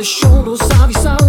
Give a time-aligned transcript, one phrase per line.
[0.00, 1.19] the shoulders of yourself.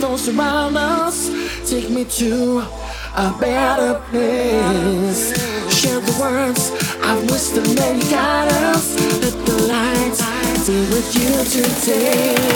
[0.00, 1.30] those around us.
[1.68, 2.58] Take me to
[3.16, 5.32] a better place.
[5.72, 6.70] Share the words
[7.02, 8.94] of wisdom that guide us.
[9.22, 10.16] Let the light
[10.66, 12.55] be with you today.